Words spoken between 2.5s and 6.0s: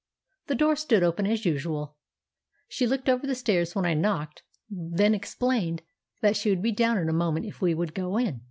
She looked over the stairs when I knocked, then explained